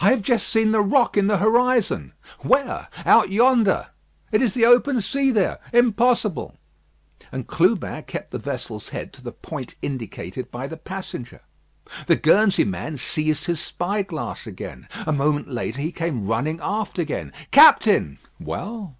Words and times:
"I 0.00 0.10
have 0.10 0.22
just 0.22 0.48
seen 0.48 0.72
the 0.72 0.80
rock 0.80 1.16
in 1.16 1.28
the 1.28 1.36
horizon." 1.36 2.14
"Where?" 2.40 2.88
"Out 3.06 3.30
yonder." 3.30 3.90
"It 4.32 4.42
is 4.42 4.54
the 4.54 4.66
open 4.66 5.00
sea 5.00 5.30
there. 5.30 5.60
Impossible." 5.72 6.56
And 7.30 7.46
Clubin 7.46 8.02
kept 8.02 8.32
the 8.32 8.40
vessel's 8.40 8.88
head 8.88 9.12
to 9.12 9.22
the 9.22 9.30
point 9.30 9.76
indicated 9.80 10.50
by 10.50 10.66
the 10.66 10.76
passenger. 10.76 11.42
The 12.08 12.16
Guernsey 12.16 12.64
man 12.64 12.96
seized 12.96 13.46
his 13.46 13.60
spyglass 13.60 14.48
again. 14.48 14.88
A 15.06 15.12
moment 15.12 15.46
later 15.48 15.80
he 15.80 15.92
came 15.92 16.26
running 16.26 16.58
aft 16.60 16.98
again. 16.98 17.32
"Captain!" 17.52 18.18
"Well." 18.40 18.96